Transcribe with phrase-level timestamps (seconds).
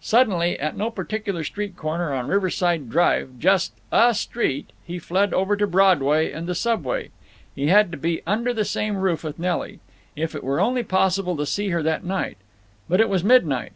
[0.00, 5.56] Suddenly, at no particular street corner on Riverside Drive, just a street, he fled over
[5.56, 7.10] to Broadway and the Subway.
[7.54, 9.78] He had to be under the same roof with Nelly.
[10.16, 12.38] If it were only possible to see her that night!
[12.88, 13.74] But it was midnight.